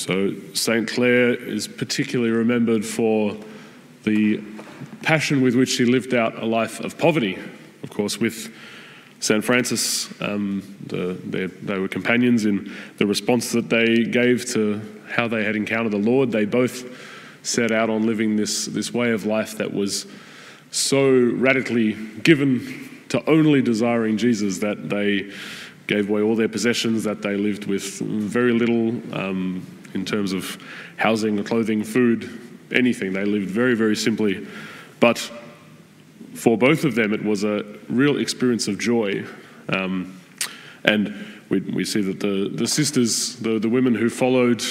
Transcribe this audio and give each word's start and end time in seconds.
So, 0.00 0.32
St. 0.54 0.88
Clare 0.88 1.34
is 1.34 1.68
particularly 1.68 2.30
remembered 2.30 2.86
for 2.86 3.36
the 4.04 4.42
passion 5.02 5.42
with 5.42 5.54
which 5.54 5.68
she 5.68 5.84
lived 5.84 6.14
out 6.14 6.42
a 6.42 6.46
life 6.46 6.80
of 6.80 6.96
poverty. 6.96 7.38
Of 7.82 7.90
course, 7.90 8.18
with 8.18 8.50
St. 9.18 9.44
Francis, 9.44 10.08
um, 10.22 10.62
the, 10.86 11.20
they, 11.22 11.44
they 11.48 11.78
were 11.78 11.86
companions 11.86 12.46
in 12.46 12.74
the 12.96 13.06
response 13.06 13.52
that 13.52 13.68
they 13.68 14.04
gave 14.04 14.46
to 14.54 14.80
how 15.10 15.28
they 15.28 15.44
had 15.44 15.54
encountered 15.54 15.92
the 15.92 15.98
Lord. 15.98 16.32
They 16.32 16.46
both 16.46 16.82
set 17.42 17.70
out 17.70 17.90
on 17.90 18.06
living 18.06 18.36
this, 18.36 18.64
this 18.64 18.94
way 18.94 19.10
of 19.10 19.26
life 19.26 19.58
that 19.58 19.70
was 19.70 20.06
so 20.70 21.10
radically 21.10 21.92
given 22.22 23.04
to 23.10 23.22
only 23.28 23.60
desiring 23.60 24.16
Jesus 24.16 24.60
that 24.60 24.88
they 24.88 25.30
gave 25.88 26.08
away 26.08 26.22
all 26.22 26.36
their 26.36 26.48
possessions, 26.48 27.04
that 27.04 27.20
they 27.20 27.36
lived 27.36 27.66
with 27.66 27.98
very 27.98 28.54
little 28.54 28.88
um, 29.14 29.66
in 29.94 30.04
terms 30.04 30.32
of 30.32 30.58
housing, 30.96 31.42
clothing, 31.44 31.84
food, 31.84 32.40
anything. 32.72 33.12
They 33.12 33.24
lived 33.24 33.48
very, 33.48 33.74
very 33.74 33.96
simply. 33.96 34.46
But 35.00 35.18
for 36.34 36.56
both 36.56 36.84
of 36.84 36.94
them, 36.94 37.12
it 37.12 37.24
was 37.24 37.44
a 37.44 37.64
real 37.88 38.18
experience 38.18 38.68
of 38.68 38.78
joy. 38.78 39.24
Um, 39.68 40.20
and 40.84 41.14
we, 41.48 41.60
we 41.60 41.84
see 41.84 42.00
that 42.02 42.20
the, 42.20 42.50
the 42.52 42.66
sisters, 42.66 43.36
the, 43.36 43.58
the 43.58 43.68
women 43.68 43.94
who 43.94 44.08
followed 44.08 44.62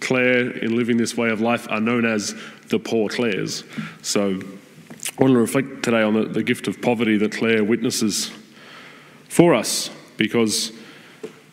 Clare 0.00 0.50
in 0.50 0.76
living 0.76 0.96
this 0.96 1.16
way 1.16 1.30
of 1.30 1.40
life, 1.40 1.66
are 1.70 1.80
known 1.80 2.04
as 2.04 2.34
the 2.68 2.78
Poor 2.78 3.08
Clares. 3.08 3.64
So 4.02 4.40
I 5.18 5.22
want 5.22 5.34
to 5.34 5.38
reflect 5.38 5.82
today 5.82 6.02
on 6.02 6.14
the, 6.14 6.24
the 6.24 6.42
gift 6.42 6.66
of 6.66 6.82
poverty 6.82 7.16
that 7.18 7.32
Clare 7.32 7.62
witnesses 7.62 8.32
for 9.28 9.54
us, 9.54 9.90
because 10.16 10.72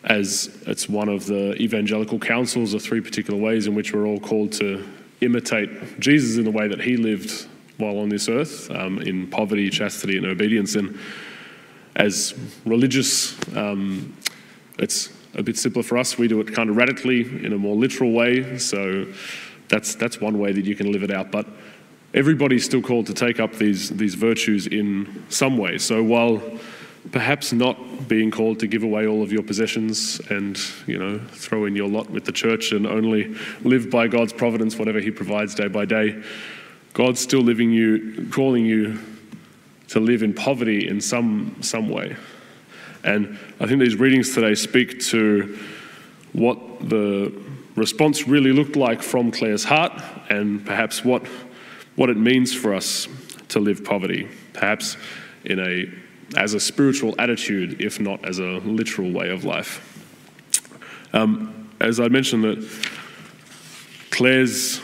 as 0.03 0.63
it's 0.65 0.89
one 0.89 1.09
of 1.09 1.25
the 1.25 1.53
evangelical 1.61 2.19
counsels, 2.19 2.71
the 2.71 2.79
three 2.79 3.01
particular 3.01 3.39
ways 3.39 3.67
in 3.67 3.75
which 3.75 3.93
we're 3.93 4.05
all 4.05 4.19
called 4.19 4.51
to 4.53 4.87
imitate 5.21 5.99
Jesus 5.99 6.38
in 6.38 6.43
the 6.43 6.52
way 6.52 6.67
that 6.67 6.81
he 6.81 6.97
lived 6.97 7.47
while 7.77 7.99
on 7.99 8.09
this 8.09 8.27
earth 8.27 8.69
um, 8.71 8.99
in 9.02 9.27
poverty, 9.27 9.69
chastity, 9.69 10.17
and 10.17 10.25
obedience. 10.25 10.75
And 10.75 10.97
as 11.95 12.33
religious, 12.66 13.38
um, 13.55 14.16
it's 14.80 15.09
a 15.35 15.43
bit 15.43 15.58
simpler 15.58 15.83
for 15.83 15.97
us. 15.97 16.17
We 16.17 16.27
do 16.27 16.39
it 16.41 16.53
kind 16.53 16.69
of 16.69 16.77
radically 16.77 17.21
in 17.45 17.53
a 17.53 17.58
more 17.58 17.75
literal 17.75 18.11
way. 18.11 18.58
So 18.58 19.08
that's, 19.69 19.95
that's 19.95 20.19
one 20.19 20.39
way 20.39 20.52
that 20.52 20.65
you 20.65 20.75
can 20.75 20.91
live 20.91 21.03
it 21.03 21.11
out. 21.11 21.31
But 21.31 21.47
everybody's 22.13 22.65
still 22.65 22.81
called 22.81 23.08
to 23.08 23.13
take 23.13 23.39
up 23.39 23.53
these, 23.53 23.89
these 23.89 24.15
virtues 24.15 24.67
in 24.67 25.25
some 25.30 25.58
way. 25.58 25.77
So 25.77 26.03
while 26.03 26.41
perhaps 27.11 27.52
not 27.52 28.07
being 28.07 28.30
called 28.30 28.59
to 28.59 28.67
give 28.67 28.83
away 28.83 29.07
all 29.07 29.23
of 29.23 29.31
your 29.31 29.41
possessions 29.44 30.19
and 30.30 30.59
you 30.85 30.97
know 30.97 31.19
throw 31.31 31.66
in 31.66 31.75
your 31.75 31.88
lot 31.88 32.09
with 32.09 32.25
the 32.25 32.31
church 32.31 32.71
and 32.71 32.85
only 32.85 33.35
live 33.63 33.89
by 33.89 34.08
God's 34.08 34.33
providence 34.33 34.77
whatever 34.77 34.99
he 34.99 35.09
provides 35.09 35.55
day 35.55 35.67
by 35.67 35.85
day 35.85 36.21
God's 36.93 37.21
still 37.21 37.41
living 37.41 37.71
you, 37.71 38.27
calling 38.31 38.66
you 38.66 38.99
to 39.89 39.99
live 39.99 40.23
in 40.23 40.33
poverty 40.33 40.88
in 40.88 40.99
some, 40.99 41.55
some 41.61 41.89
way. 41.89 42.16
And 43.03 43.39
I 43.59 43.65
think 43.65 43.80
these 43.80 43.95
readings 43.95 44.33
today 44.33 44.55
speak 44.55 44.99
to 45.05 45.58
what 46.33 46.58
the 46.89 47.33
response 47.75 48.27
really 48.27 48.52
looked 48.52 48.75
like 48.75 49.02
from 49.02 49.31
Clare's 49.31 49.63
heart 49.63 49.93
and 50.30 50.65
perhaps 50.65 51.03
what, 51.03 51.25
what 51.95 52.09
it 52.09 52.17
means 52.17 52.53
for 52.53 52.73
us 52.73 53.08
to 53.49 53.59
live 53.59 53.83
poverty, 53.86 54.27
perhaps 54.53 54.97
in 55.45 55.59
a, 55.59 55.89
as 56.37 56.53
a 56.53 56.59
spiritual 56.59 57.13
attitude, 57.19 57.81
if 57.81 57.99
not 57.99 58.23
as 58.25 58.39
a 58.39 58.59
literal 58.59 59.11
way 59.11 59.29
of 59.29 59.43
life. 59.43 59.87
Um, 61.13 61.69
as 61.79 61.99
I 61.99 62.07
mentioned, 62.07 62.43
that 62.43 62.67
Clare's 64.11 64.81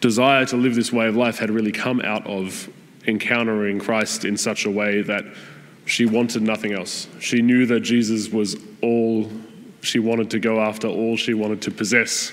desire 0.00 0.46
to 0.46 0.56
live 0.56 0.74
this 0.74 0.92
way 0.92 1.06
of 1.06 1.16
life 1.16 1.38
had 1.38 1.50
really 1.50 1.72
come 1.72 2.00
out 2.00 2.26
of 2.26 2.68
encountering 3.06 3.78
Christ 3.78 4.24
in 4.24 4.36
such 4.36 4.64
a 4.64 4.70
way 4.70 5.02
that 5.02 5.24
she 5.84 6.06
wanted 6.06 6.42
nothing 6.42 6.72
else. 6.72 7.08
She 7.20 7.42
knew 7.42 7.66
that 7.66 7.80
Jesus 7.80 8.28
was 8.28 8.56
all 8.82 9.30
she 9.82 9.98
wanted 9.98 10.30
to 10.30 10.40
go 10.40 10.60
after, 10.60 10.88
all 10.88 11.16
she 11.16 11.32
wanted 11.34 11.62
to 11.62 11.70
possess, 11.70 12.32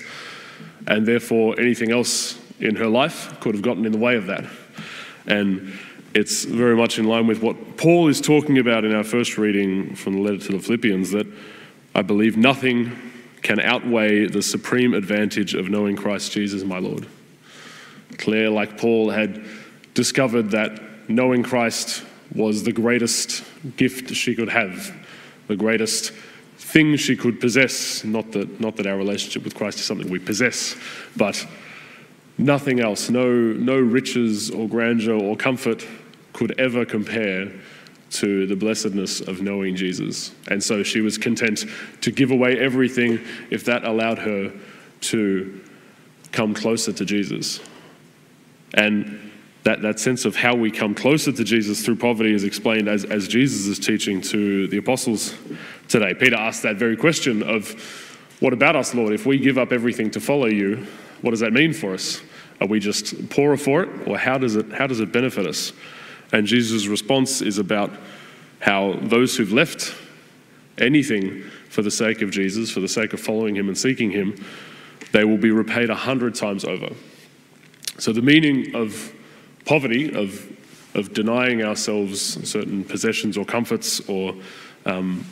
and 0.86 1.06
therefore 1.06 1.58
anything 1.58 1.92
else 1.92 2.38
in 2.60 2.76
her 2.76 2.88
life 2.88 3.38
could 3.40 3.54
have 3.54 3.62
gotten 3.62 3.86
in 3.86 3.92
the 3.92 3.98
way 3.98 4.16
of 4.16 4.26
that. 4.26 4.44
And 5.26 5.72
it's 6.14 6.44
very 6.44 6.76
much 6.76 6.98
in 6.98 7.06
line 7.06 7.26
with 7.26 7.42
what 7.42 7.76
Paul 7.76 8.06
is 8.06 8.20
talking 8.20 8.58
about 8.58 8.84
in 8.84 8.94
our 8.94 9.02
first 9.02 9.36
reading 9.36 9.96
from 9.96 10.14
the 10.14 10.20
letter 10.20 10.38
to 10.38 10.52
the 10.52 10.60
Philippians 10.60 11.10
that 11.10 11.26
I 11.94 12.02
believe 12.02 12.36
nothing 12.36 12.92
can 13.42 13.58
outweigh 13.60 14.26
the 14.26 14.40
supreme 14.40 14.94
advantage 14.94 15.54
of 15.54 15.68
knowing 15.68 15.96
Christ 15.96 16.32
Jesus, 16.32 16.62
my 16.62 16.78
Lord. 16.78 17.06
Clare, 18.16 18.48
like 18.48 18.78
Paul, 18.78 19.10
had 19.10 19.44
discovered 19.94 20.52
that 20.52 20.80
knowing 21.10 21.42
Christ 21.42 22.04
was 22.32 22.62
the 22.62 22.72
greatest 22.72 23.44
gift 23.76 24.14
she 24.14 24.34
could 24.34 24.48
have, 24.48 24.94
the 25.48 25.56
greatest 25.56 26.12
thing 26.56 26.96
she 26.96 27.16
could 27.16 27.40
possess. 27.40 28.04
Not 28.04 28.32
that, 28.32 28.60
not 28.60 28.76
that 28.76 28.86
our 28.86 28.96
relationship 28.96 29.42
with 29.42 29.56
Christ 29.56 29.78
is 29.78 29.84
something 29.84 30.08
we 30.08 30.20
possess, 30.20 30.76
but 31.16 31.44
nothing 32.38 32.80
else, 32.80 33.10
no, 33.10 33.30
no 33.30 33.78
riches 33.78 34.50
or 34.50 34.68
grandeur 34.68 35.14
or 35.14 35.36
comfort 35.36 35.84
could 36.34 36.60
ever 36.60 36.84
compare 36.84 37.50
to 38.10 38.46
the 38.46 38.54
blessedness 38.54 39.20
of 39.20 39.40
knowing 39.40 39.74
Jesus. 39.74 40.32
And 40.48 40.62
so 40.62 40.82
she 40.82 41.00
was 41.00 41.16
content 41.16 41.64
to 42.02 42.12
give 42.12 42.30
away 42.30 42.58
everything 42.58 43.18
if 43.50 43.64
that 43.64 43.84
allowed 43.84 44.18
her 44.18 44.52
to 45.00 45.60
come 46.30 46.54
closer 46.54 46.92
to 46.92 47.04
Jesus. 47.04 47.60
And 48.74 49.32
that, 49.64 49.82
that 49.82 49.98
sense 49.98 50.24
of 50.24 50.36
how 50.36 50.54
we 50.54 50.70
come 50.70 50.94
closer 50.94 51.32
to 51.32 51.42
Jesus 51.42 51.84
through 51.84 51.96
poverty 51.96 52.34
is 52.34 52.44
explained 52.44 52.88
as, 52.88 53.04
as 53.04 53.26
Jesus 53.26 53.66
is 53.66 53.78
teaching 53.78 54.20
to 54.20 54.68
the 54.68 54.76
apostles 54.76 55.34
today. 55.88 56.14
Peter 56.14 56.36
asked 56.36 56.62
that 56.62 56.76
very 56.76 56.96
question 56.96 57.42
of, 57.42 57.72
What 58.40 58.52
about 58.52 58.76
us, 58.76 58.94
Lord? 58.94 59.12
If 59.12 59.26
we 59.26 59.38
give 59.38 59.56
up 59.56 59.72
everything 59.72 60.10
to 60.12 60.20
follow 60.20 60.46
you, 60.46 60.86
what 61.22 61.30
does 61.30 61.40
that 61.40 61.52
mean 61.52 61.72
for 61.72 61.94
us? 61.94 62.20
Are 62.60 62.66
we 62.66 62.78
just 62.78 63.30
poorer 63.30 63.56
for 63.56 63.82
it, 63.82 64.08
or 64.08 64.18
how 64.18 64.38
does 64.38 64.54
it, 64.54 64.70
how 64.72 64.86
does 64.86 65.00
it 65.00 65.10
benefit 65.10 65.46
us? 65.46 65.72
And 66.32 66.46
Jesus' 66.46 66.86
response 66.86 67.40
is 67.40 67.58
about 67.58 67.90
how 68.60 68.94
those 69.02 69.36
who've 69.36 69.52
left 69.52 69.94
anything 70.78 71.42
for 71.68 71.82
the 71.82 71.90
sake 71.90 72.22
of 72.22 72.30
Jesus, 72.30 72.70
for 72.70 72.80
the 72.80 72.88
sake 72.88 73.12
of 73.12 73.20
following 73.20 73.56
him 73.56 73.68
and 73.68 73.76
seeking 73.76 74.10
him, 74.10 74.42
they 75.12 75.24
will 75.24 75.38
be 75.38 75.50
repaid 75.50 75.90
a 75.90 75.94
hundred 75.94 76.34
times 76.34 76.64
over. 76.64 76.88
So, 77.98 78.12
the 78.12 78.22
meaning 78.22 78.74
of 78.74 79.12
poverty, 79.64 80.12
of, 80.12 80.50
of 80.94 81.12
denying 81.14 81.62
ourselves 81.62 82.48
certain 82.48 82.84
possessions 82.84 83.36
or 83.36 83.44
comforts, 83.44 84.00
or 84.08 84.34
um, 84.86 85.24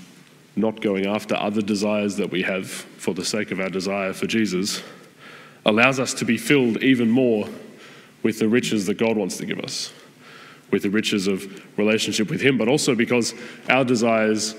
not 0.56 0.80
going 0.80 1.06
after 1.06 1.34
other 1.34 1.62
desires 1.62 2.16
that 2.16 2.30
we 2.30 2.42
have 2.42 2.68
for 2.70 3.14
the 3.14 3.24
sake 3.24 3.50
of 3.50 3.60
our 3.60 3.70
desire 3.70 4.12
for 4.12 4.26
Jesus, 4.26 4.82
allows 5.64 5.98
us 5.98 6.14
to 6.14 6.24
be 6.24 6.36
filled 6.36 6.82
even 6.82 7.10
more 7.10 7.48
with 8.22 8.38
the 8.38 8.48
riches 8.48 8.86
that 8.86 8.98
God 8.98 9.16
wants 9.16 9.36
to 9.38 9.46
give 9.46 9.58
us, 9.60 9.92
with 10.72 10.82
the 10.82 10.90
riches 10.90 11.28
of 11.28 11.78
relationship 11.78 12.28
with 12.28 12.40
Him, 12.40 12.58
but 12.58 12.66
also 12.66 12.96
because 12.96 13.34
our 13.68 13.84
desires, 13.84 14.56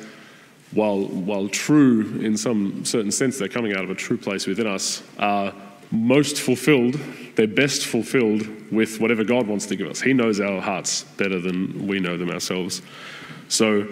while, 0.71 1.01
while 1.05 1.49
true 1.49 2.21
in 2.21 2.37
some 2.37 2.85
certain 2.85 3.11
sense, 3.11 3.37
they're 3.37 3.49
coming 3.49 3.75
out 3.75 3.83
of 3.83 3.89
a 3.89 3.95
true 3.95 4.17
place 4.17 4.47
within 4.47 4.67
us, 4.67 5.03
are 5.17 5.53
most 5.91 6.39
fulfilled, 6.39 6.97
they're 7.35 7.47
best 7.47 7.85
fulfilled 7.85 8.47
with 8.71 8.99
whatever 9.01 9.23
God 9.23 9.47
wants 9.47 9.65
to 9.67 9.75
give 9.75 9.87
us. 9.87 9.99
He 9.99 10.13
knows 10.13 10.39
our 10.39 10.61
hearts 10.61 11.03
better 11.17 11.39
than 11.39 11.87
we 11.87 11.99
know 11.99 12.17
them 12.17 12.31
ourselves. 12.31 12.81
So, 13.49 13.87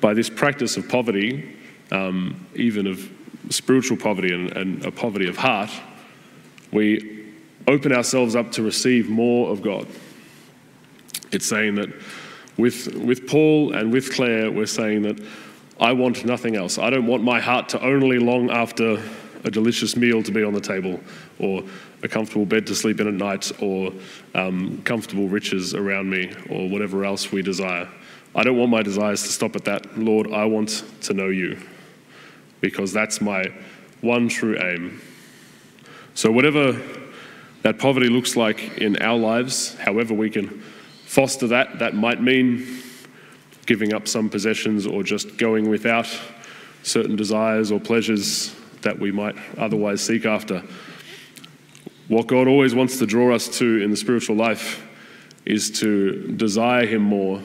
by 0.00 0.14
this 0.14 0.30
practice 0.30 0.76
of 0.76 0.88
poverty, 0.88 1.56
um, 1.90 2.46
even 2.54 2.86
of 2.86 3.10
spiritual 3.50 3.96
poverty 3.96 4.32
and, 4.32 4.56
and 4.56 4.84
a 4.84 4.90
poverty 4.90 5.28
of 5.28 5.36
heart, 5.36 5.70
we 6.72 7.26
open 7.66 7.92
ourselves 7.92 8.34
up 8.34 8.52
to 8.52 8.62
receive 8.62 9.08
more 9.08 9.50
of 9.50 9.60
God. 9.60 9.86
It's 11.32 11.46
saying 11.46 11.76
that 11.76 11.90
with, 12.56 12.94
with 12.94 13.26
Paul 13.26 13.72
and 13.72 13.92
with 13.92 14.12
Clare, 14.12 14.50
we're 14.50 14.66
saying 14.66 15.02
that 15.02 15.20
I 15.80 15.92
want 15.92 16.24
nothing 16.24 16.56
else. 16.56 16.78
I 16.78 16.90
don't 16.90 17.06
want 17.06 17.22
my 17.22 17.40
heart 17.40 17.68
to 17.70 17.82
only 17.82 18.18
long 18.18 18.50
after 18.50 19.02
a 19.44 19.50
delicious 19.50 19.96
meal 19.96 20.22
to 20.22 20.30
be 20.30 20.44
on 20.44 20.52
the 20.52 20.60
table, 20.60 21.00
or 21.38 21.62
a 22.02 22.08
comfortable 22.08 22.44
bed 22.44 22.66
to 22.66 22.74
sleep 22.74 23.00
in 23.00 23.08
at 23.08 23.14
night, 23.14 23.50
or 23.62 23.92
um, 24.34 24.82
comfortable 24.82 25.28
riches 25.28 25.74
around 25.74 26.10
me, 26.10 26.32
or 26.50 26.68
whatever 26.68 27.04
else 27.04 27.32
we 27.32 27.40
desire. 27.40 27.88
I 28.34 28.42
don't 28.42 28.58
want 28.58 28.70
my 28.70 28.82
desires 28.82 29.22
to 29.22 29.28
stop 29.28 29.56
at 29.56 29.64
that. 29.64 29.98
Lord, 29.98 30.32
I 30.32 30.44
want 30.44 30.84
to 31.02 31.14
know 31.14 31.28
you, 31.28 31.58
because 32.60 32.92
that's 32.92 33.20
my 33.20 33.46
one 34.02 34.28
true 34.28 34.58
aim. 34.60 35.00
So, 36.14 36.30
whatever 36.30 36.78
that 37.62 37.78
poverty 37.78 38.08
looks 38.08 38.36
like 38.36 38.78
in 38.78 39.00
our 39.00 39.18
lives, 39.18 39.74
however 39.76 40.12
we 40.12 40.28
can 40.28 40.62
foster 41.10 41.48
that, 41.48 41.80
that 41.80 41.92
might 41.92 42.22
mean 42.22 42.64
giving 43.66 43.92
up 43.92 44.06
some 44.06 44.30
possessions 44.30 44.86
or 44.86 45.02
just 45.02 45.36
going 45.38 45.68
without 45.68 46.06
certain 46.84 47.16
desires 47.16 47.72
or 47.72 47.80
pleasures 47.80 48.54
that 48.82 48.96
we 48.96 49.10
might 49.10 49.34
otherwise 49.58 50.00
seek 50.00 50.24
after. 50.24 50.62
What 52.06 52.28
God 52.28 52.46
always 52.46 52.76
wants 52.76 53.00
to 53.00 53.06
draw 53.06 53.34
us 53.34 53.58
to 53.58 53.82
in 53.82 53.90
the 53.90 53.96
spiritual 53.96 54.36
life 54.36 54.86
is 55.44 55.68
to 55.80 56.28
desire 56.36 56.86
Him 56.86 57.02
more 57.02 57.42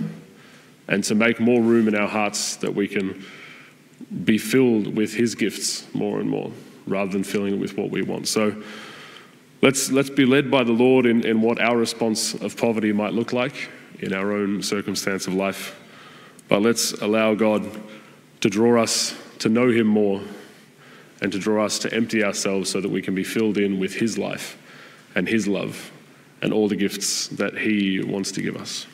and 0.88 1.04
to 1.06 1.16
make 1.16 1.40
more 1.40 1.60
room 1.60 1.88
in 1.88 1.96
our 1.96 2.08
hearts 2.08 2.58
that 2.58 2.76
we 2.76 2.88
can 2.88 3.26
be 4.24 4.38
filled 4.38 4.96
with 4.96 5.16
His 5.16 5.34
gifts 5.34 5.92
more 5.92 6.20
and 6.20 6.30
more 6.30 6.52
rather 6.86 7.12
than 7.12 7.24
filling 7.24 7.56
it 7.56 7.60
with 7.60 7.76
what 7.76 7.90
we 7.90 8.04
want. 8.04 8.28
So 8.28 8.62
let's, 9.66 9.92
let's 9.92 10.12
be 10.12 10.26
led 10.26 10.52
by 10.52 10.64
the 10.64 10.72
Lord 10.72 11.08
in, 11.08 11.26
in 11.26 11.42
what 11.42 11.60
our 11.60 11.76
response 11.76 12.36
of 12.36 12.56
poverty 12.56 12.94
might 12.94 13.14
look 13.14 13.34
like 13.34 13.68
in 13.98 14.14
our 14.14 14.32
own 14.32 14.62
circumstance 14.62 15.26
of 15.26 15.34
life. 15.34 15.76
But 16.48 16.62
let's 16.62 16.92
allow 16.94 17.34
God 17.34 17.66
to 18.42 18.50
draw 18.50 18.80
us 18.84 19.16
to 19.40 19.50
know 19.50 19.72
Him 19.72 19.88
more 19.88 20.22
and 21.20 21.32
to 21.32 21.40
draw 21.40 21.66
us 21.66 21.80
to 21.80 21.92
empty 21.92 22.24
ourselves 22.24 22.70
so 22.70 22.80
that 22.80 22.90
we 22.90 23.02
can 23.02 23.16
be 23.16 23.24
filled 23.24 23.58
in 23.58 23.80
with 23.80 23.96
His 23.96 24.20
life 24.20 24.56
and 25.16 25.28
His 25.28 25.48
love 25.48 25.92
and 26.44 26.54
all 26.54 26.68
the 26.68 26.76
gifts 26.76 27.28
that 27.30 27.58
He 27.58 28.04
wants 28.04 28.32
to 28.34 28.44
give 28.44 28.58
us. 28.58 28.86